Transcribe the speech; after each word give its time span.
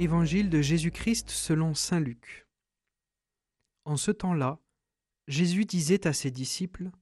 Évangile 0.00 0.48
de 0.48 0.62
Jésus-Christ 0.62 1.28
selon 1.28 1.74
Saint 1.74 1.98
Luc. 1.98 2.46
En 3.84 3.96
ce 3.96 4.12
temps-là, 4.12 4.60
Jésus 5.26 5.64
disait 5.64 6.06
à 6.06 6.12
ses 6.12 6.30
disciples, 6.30 6.92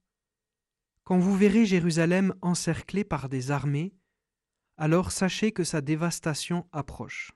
Quand 1.04 1.18
vous 1.18 1.36
verrez 1.36 1.66
Jérusalem 1.66 2.34
encerclée 2.40 3.04
par 3.04 3.28
des 3.28 3.50
armées, 3.50 3.92
alors 4.78 5.12
sachez 5.12 5.52
que 5.52 5.62
sa 5.62 5.82
dévastation 5.82 6.66
approche. 6.72 7.32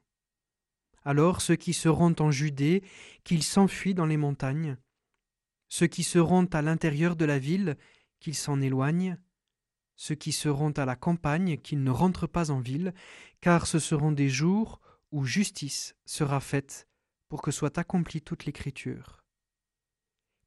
Alors 1.05 1.43
ceux 1.43 1.57
qui 1.57 1.75
seront 1.75 2.15
en 2.21 2.31
Judée, 2.31 2.83
qu'ils 3.23 3.43
s'enfuient 3.43 3.95
dans 3.95 4.07
les 4.07 4.17
montagnes, 4.17 4.79
ceux 5.69 5.89
qui 5.89 6.05
seront 6.05 6.47
à 6.47 6.63
l'intérieur 6.63 7.17
de 7.17 7.27
la 7.27 7.39
ville, 7.39 7.77
qu'ils 8.19 8.35
s'en 8.35 8.63
éloignent, 8.63 9.19
ceux 9.97 10.15
qui 10.15 10.33
seront 10.33 10.71
à 10.71 10.87
la 10.87 10.97
campagne, 10.97 11.59
qu'ils 11.59 11.83
ne 11.83 11.91
rentrent 11.91 12.27
pas 12.27 12.51
en 12.51 12.61
ville, 12.61 12.95
car 13.43 13.67
ce 13.67 13.79
seront 13.79 14.13
des 14.13 14.31
jours 14.31 14.81
où 15.13 15.25
justice 15.25 15.95
sera 16.05 16.41
faite 16.41 16.89
pour 17.29 17.43
que 17.43 17.51
soit 17.51 17.79
accomplie 17.79 18.23
toute 18.23 18.45
l'écriture. 18.45 19.25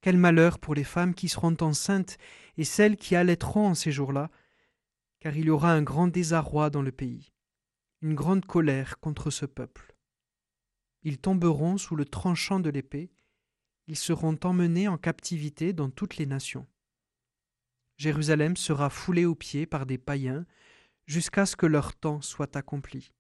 Quel 0.02 0.18
malheur 0.18 0.60
pour 0.60 0.76
les 0.76 0.84
femmes 0.84 1.14
qui 1.14 1.30
seront 1.30 1.56
enceintes 1.62 2.18
et 2.58 2.66
celles 2.66 2.98
qui 2.98 3.16
allaiteront 3.16 3.68
en 3.70 3.76
ces 3.76 3.92
jours-là, 3.92 4.30
car 5.20 5.36
il 5.38 5.46
y 5.46 5.50
aura 5.50 5.72
un 5.72 5.82
grand 5.82 6.08
désarroi 6.08 6.70
dans 6.70 6.82
le 6.82 6.92
pays, 6.92 7.32
une 8.02 8.14
grande 8.14 8.46
colère 8.46 9.00
contre 9.00 9.32
ce 9.32 9.46
peuple. 9.46 9.96
Ils 11.04 11.18
tomberont 11.18 11.78
sous 11.78 11.96
le 11.96 12.04
tranchant 12.06 12.60
de 12.60 12.70
l'épée, 12.70 13.14
ils 13.88 13.98
seront 13.98 14.38
emmenés 14.44 14.88
en 14.88 14.98
captivité 14.98 15.72
dans 15.72 15.90
toutes 15.90 16.18
les 16.18 16.26
nations. 16.26 16.68
Jérusalem 17.98 18.58
sera 18.58 18.90
foulée 18.90 19.26
aux 19.26 19.36
pieds 19.36 19.66
par 19.66 19.86
des 19.86 19.98
païens 19.98 20.46
jusqu'à 21.06 21.46
ce 21.46 21.56
que 21.56 21.66
leur 21.66 21.96
temps 21.96 22.22
soit 22.22 22.56
accompli. 22.56 23.14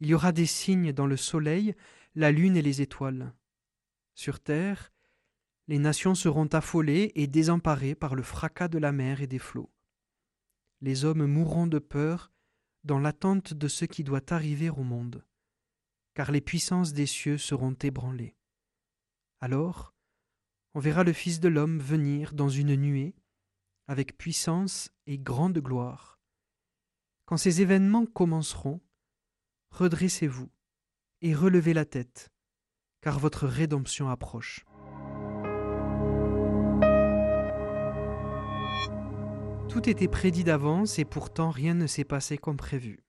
Il 0.00 0.08
y 0.08 0.14
aura 0.14 0.32
des 0.32 0.46
signes 0.46 0.92
dans 0.92 1.06
le 1.06 1.16
soleil, 1.16 1.74
la 2.14 2.32
lune 2.32 2.56
et 2.56 2.62
les 2.62 2.82
étoiles. 2.82 3.34
Sur 4.14 4.40
terre, 4.40 4.92
les 5.66 5.78
nations 5.78 6.14
seront 6.14 6.46
affolées 6.46 7.12
et 7.14 7.26
désemparées 7.26 7.94
par 7.94 8.14
le 8.14 8.22
fracas 8.22 8.68
de 8.68 8.78
la 8.78 8.92
mer 8.92 9.22
et 9.22 9.26
des 9.26 9.38
flots. 9.38 9.70
Les 10.80 11.04
hommes 11.04 11.26
mourront 11.26 11.66
de 11.66 11.78
peur 11.78 12.32
dans 12.84 12.98
l'attente 12.98 13.54
de 13.54 13.68
ce 13.68 13.86
qui 13.86 14.04
doit 14.04 14.32
arriver 14.32 14.68
au 14.68 14.82
monde, 14.82 15.24
car 16.12 16.30
les 16.30 16.42
puissances 16.42 16.92
des 16.92 17.06
cieux 17.06 17.38
seront 17.38 17.74
ébranlées. 17.82 18.36
Alors, 19.40 19.94
on 20.74 20.80
verra 20.80 21.04
le 21.04 21.12
Fils 21.12 21.40
de 21.40 21.48
l'homme 21.48 21.78
venir 21.78 22.34
dans 22.34 22.48
une 22.48 22.74
nuée, 22.74 23.14
avec 23.86 24.18
puissance 24.18 24.90
et 25.06 25.18
grande 25.18 25.58
gloire. 25.58 26.20
Quand 27.26 27.36
ces 27.36 27.62
événements 27.62 28.06
commenceront, 28.06 28.80
redressez-vous 29.74 30.50
et 31.20 31.34
relevez 31.34 31.74
la 31.74 31.84
tête, 31.84 32.30
car 33.00 33.18
votre 33.18 33.46
rédemption 33.46 34.08
approche. 34.08 34.64
Tout 39.68 39.88
était 39.88 40.06
prédit 40.06 40.44
d'avance 40.44 41.00
et 41.00 41.04
pourtant 41.04 41.50
rien 41.50 41.74
ne 41.74 41.88
s'est 41.88 42.04
passé 42.04 42.38
comme 42.38 42.56
prévu. 42.56 43.04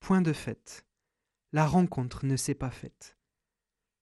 Point 0.00 0.20
de 0.20 0.32
fait. 0.32 0.84
La 1.52 1.66
rencontre 1.66 2.26
ne 2.26 2.36
s'est 2.36 2.56
pas 2.56 2.70
faite. 2.70 3.16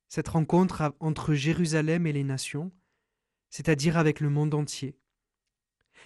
Cette 0.08 0.28
rencontre 0.28 0.94
entre 1.00 1.34
Jérusalem 1.34 2.06
et 2.06 2.12
les 2.12 2.24
nations, 2.24 2.72
c'est-à-dire 3.50 3.98
avec 3.98 4.20
le 4.20 4.30
monde 4.30 4.54
entier. 4.54 4.98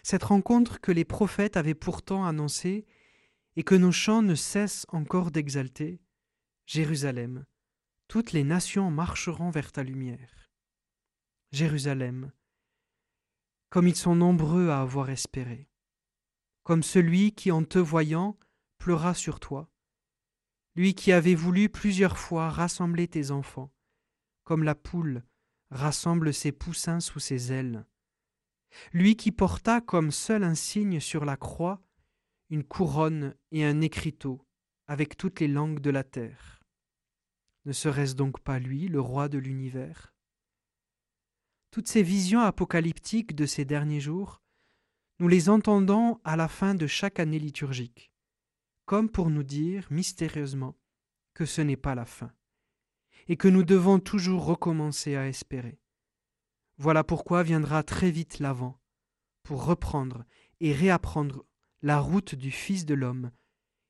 Cette 0.03 0.25
rencontre 0.25 0.81
que 0.81 0.91
les 0.91 1.05
prophètes 1.05 1.57
avaient 1.57 1.75
pourtant 1.75 2.25
annoncée 2.25 2.87
et 3.57 3.65
que 3.65 3.75
nos 3.75 3.93
chants 3.93 4.23
ne 4.23 4.35
cessent 4.35 4.87
encore 4.89 5.31
d'exalter, 5.31 6.01
Jérusalem, 6.67 7.45
toutes 8.09 8.33
les 8.33 8.45
nations 8.45 8.91
marcheront 8.91 9.51
vers 9.51 9.73
ta 9.73 9.83
lumière. 9.83 10.51
Jérusalem, 11.53 12.33
comme 13.71 13.89
ils 13.89 13.97
sont 13.97 14.15
nombreux 14.15 14.69
à 14.69 14.81
avoir 14.81 15.11
espéré, 15.11 15.69
comme 16.63 16.83
celui 16.83 17.33
qui, 17.33 17.51
en 17.51 17.65
te 17.65 17.79
voyant, 17.79 18.39
pleura 18.79 19.15
sur 19.15 19.41
toi, 19.41 19.71
lui 20.77 20.95
qui 20.95 21.13
avait 21.13 21.35
voulu 21.35 21.69
plusieurs 21.69 22.19
fois 22.19 22.51
rassembler 22.51 23.09
tes 23.09 23.31
enfants, 23.31 23.73
comme 24.45 24.63
la 24.63 24.75
poule 24.75 25.25
rassemble 25.71 26.33
ses 26.35 26.53
poussins 26.53 27.01
sous 27.01 27.21
ses 27.21 27.53
ailes, 27.53 27.87
lui 28.93 29.17
qui 29.17 29.33
porta 29.33 29.81
comme 29.81 30.11
seul 30.11 30.45
insigne 30.45 31.01
sur 31.01 31.25
la 31.25 31.37
croix 31.37 31.83
une 32.51 32.65
couronne 32.65 33.35
et 33.53 33.65
un 33.65 33.81
écriteau 33.81 34.45
avec 34.89 35.17
toutes 35.17 35.39
les 35.41 35.49
langues 35.49 35.79
de 35.79 35.91
la 35.91 36.03
terre. 36.03 36.61
Ne 37.65 37.73
serait-ce 37.73 38.17
donc 38.17 38.41
pas 38.41 38.59
lui, 38.59 38.89
le 38.89 39.01
roi 39.01 39.29
de 39.29 39.39
l'univers? 39.39 40.13
Toutes 41.71 41.87
ces 41.87 42.03
visions 42.03 42.41
apocalyptiques 42.41 43.37
de 43.37 43.47
ces 43.47 43.65
derniers 43.65 44.01
jours, 44.01 44.43
nous 45.21 45.29
les 45.29 45.49
entendons 45.49 46.21
à 46.25 46.35
la 46.35 46.49
fin 46.49 46.75
de 46.75 46.89
chaque 46.89 47.21
année 47.21 47.39
liturgique, 47.39 48.11
comme 48.85 49.09
pour 49.09 49.31
nous 49.31 49.45
dire 49.45 49.87
mystérieusement 49.91 50.77
que 51.35 51.47
ce 51.47 51.61
n'est 51.61 51.77
pas 51.77 51.95
la 51.95 52.07
fin, 52.07 52.33
et 53.29 53.37
que 53.37 53.47
nous 53.47 53.63
devons 53.63 54.01
toujours 54.01 54.45
recommencer 54.45 55.15
à 55.15 55.29
espérer. 55.29 55.79
Voilà 56.79 57.05
pourquoi 57.05 57.45
viendra 57.45 57.85
très 57.85 58.11
vite 58.11 58.41
l'avant, 58.41 58.81
pour 59.45 59.65
reprendre 59.65 60.25
et 60.59 60.73
réapprendre 60.73 61.45
la 61.83 61.99
route 61.99 62.35
du 62.35 62.51
Fils 62.51 62.85
de 62.85 62.95
l'homme, 62.95 63.31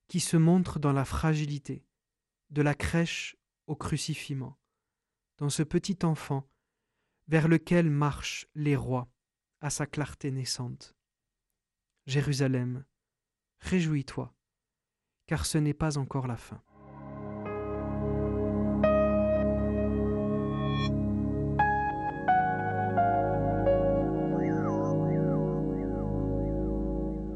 qui 0.08 0.20
se 0.20 0.36
montre 0.36 0.78
dans 0.78 0.92
la 0.92 1.04
fragilité, 1.04 1.84
de 2.50 2.62
la 2.62 2.74
crèche 2.74 3.36
au 3.66 3.76
crucifiement, 3.76 4.58
dans 5.38 5.50
ce 5.50 5.62
petit 5.62 5.98
enfant 6.04 6.48
vers 7.28 7.48
lequel 7.48 7.90
marchent 7.90 8.46
les 8.54 8.76
rois 8.76 9.08
à 9.60 9.70
sa 9.70 9.86
clarté 9.86 10.30
naissante. 10.30 10.96
Jérusalem, 12.06 12.84
réjouis-toi, 13.60 14.34
car 15.26 15.46
ce 15.46 15.58
n'est 15.58 15.74
pas 15.74 15.98
encore 15.98 16.26
la 16.26 16.36
fin. 16.36 16.62